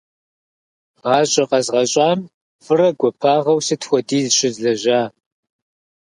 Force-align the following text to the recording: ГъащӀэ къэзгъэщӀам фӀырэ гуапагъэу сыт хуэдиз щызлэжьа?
ГъащӀэ 1.01 1.43
къэзгъэщӀам 1.49 2.19
фӀырэ 2.63 2.89
гуапагъэу 2.99 3.59
сыт 3.65 3.81
хуэдиз 3.87 4.27
щызлэжьа? 4.37 5.01